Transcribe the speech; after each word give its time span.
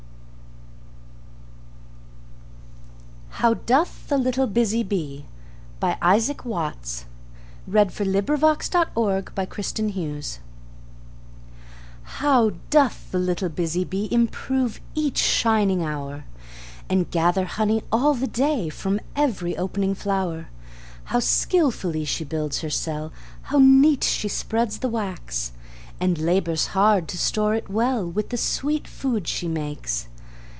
"HOW 3.43 3.55
DOTH 3.55 4.07
THE 4.07 4.19
LITTLE 4.19 4.45
BUSY 4.45 4.83
BEE" 4.83 5.25
How 5.81 5.89
doth 5.89 6.35
the 13.11 13.17
little 13.17 13.49
busy 13.49 13.83
bee 13.83 14.07
Improve 14.11 14.79
each 14.93 15.17
shining 15.17 15.83
hour, 15.83 16.25
And 16.87 17.09
gather 17.09 17.45
honey 17.45 17.81
all 17.91 18.13
the 18.13 18.27
day 18.27 18.69
From 18.69 18.99
every 19.15 19.57
opening 19.57 19.95
flower! 19.95 20.49
How 21.05 21.19
skilfully 21.19 22.05
she 22.05 22.23
builds 22.23 22.59
her 22.61 22.69
cell! 22.69 23.11
How 23.43 23.57
neat 23.57 24.03
she 24.03 24.27
spreads 24.27 24.77
the 24.77 24.89
wax! 24.89 25.51
And 25.99 26.19
labors 26.19 26.67
hard 26.77 27.07
to 27.07 27.17
store 27.17 27.55
it 27.55 27.71
well 27.71 28.07
With 28.07 28.29
the 28.29 28.37
sweet 28.37 28.87
food 28.87 29.27
she 29.27 29.47
makes. 29.47 30.07